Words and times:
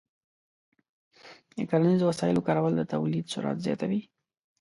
د 1.55 1.57
کرنیزو 1.69 2.03
وسایلو 2.09 2.45
کارول 2.47 2.73
د 2.77 2.81
تولید 2.93 3.25
سرعت 3.33 3.57
زیاتوي. 3.65 4.01